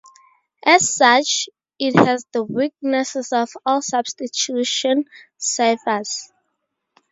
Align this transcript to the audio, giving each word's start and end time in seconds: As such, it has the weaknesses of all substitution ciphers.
As 0.65 0.89
such, 0.95 1.47
it 1.77 1.95
has 1.95 2.25
the 2.33 2.41
weaknesses 2.43 3.31
of 3.31 3.49
all 3.67 3.83
substitution 3.83 5.05
ciphers. 5.37 6.31